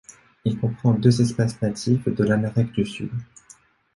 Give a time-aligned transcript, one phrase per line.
[0.45, 3.11] Il comprend deux espèces natives de l'Amérique du Sud.